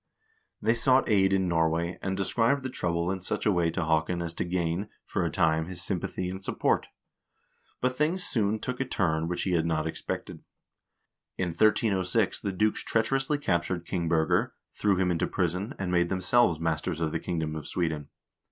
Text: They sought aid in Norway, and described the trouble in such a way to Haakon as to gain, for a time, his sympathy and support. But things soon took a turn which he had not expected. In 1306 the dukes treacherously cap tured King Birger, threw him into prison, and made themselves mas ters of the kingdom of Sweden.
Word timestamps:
They 0.59 0.73
sought 0.73 1.07
aid 1.07 1.31
in 1.31 1.47
Norway, 1.47 1.99
and 2.01 2.17
described 2.17 2.63
the 2.63 2.71
trouble 2.71 3.11
in 3.11 3.21
such 3.21 3.45
a 3.45 3.51
way 3.51 3.69
to 3.69 3.85
Haakon 3.85 4.23
as 4.23 4.33
to 4.33 4.43
gain, 4.43 4.89
for 5.05 5.23
a 5.23 5.29
time, 5.29 5.67
his 5.67 5.83
sympathy 5.83 6.27
and 6.27 6.43
support. 6.43 6.87
But 7.81 7.95
things 7.95 8.23
soon 8.23 8.57
took 8.57 8.79
a 8.79 8.85
turn 8.85 9.27
which 9.27 9.43
he 9.43 9.51
had 9.51 9.67
not 9.67 9.85
expected. 9.85 10.43
In 11.37 11.49
1306 11.49 12.41
the 12.41 12.51
dukes 12.51 12.83
treacherously 12.83 13.37
cap 13.37 13.61
tured 13.61 13.85
King 13.85 14.09
Birger, 14.09 14.55
threw 14.73 14.95
him 14.95 15.11
into 15.11 15.27
prison, 15.27 15.75
and 15.77 15.91
made 15.91 16.09
themselves 16.09 16.59
mas 16.59 16.81
ters 16.81 16.99
of 16.99 17.11
the 17.11 17.19
kingdom 17.19 17.55
of 17.55 17.67
Sweden. 17.67 18.09